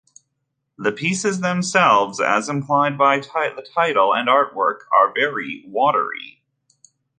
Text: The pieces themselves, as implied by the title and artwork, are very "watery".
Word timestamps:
The 0.79 0.91
pieces 0.91 1.41
themselves, 1.41 2.19
as 2.19 2.49
implied 2.49 2.97
by 2.97 3.19
the 3.19 3.67
title 3.71 4.15
and 4.15 4.27
artwork, 4.27 4.85
are 4.91 5.13
very 5.13 5.63
"watery". 5.67 6.41